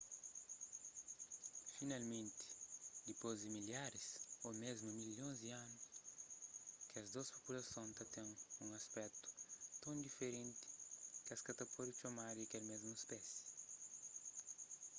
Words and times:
finalmenti 1.77 2.45
dipôs 3.07 3.35
di 3.41 3.47
milharis 3.55 4.07
ô 4.47 4.49
mésmu 4.63 4.89
milhons 5.01 5.37
di 5.43 5.49
anus 5.63 5.85
kes 6.91 7.07
dôs 7.15 7.33
populason 7.35 7.87
ta 7.97 8.03
ten 8.15 8.27
un 8.63 8.69
aspetu 8.79 9.19
ton 9.81 9.95
diferenti 10.05 10.63
ki 11.23 11.29
es 11.35 11.41
ka 11.45 11.51
ta 11.59 11.65
pode 11.73 11.91
txomadu 11.95 12.41
kel 12.51 12.63
mésmu 12.71 12.93
spési 13.03 13.35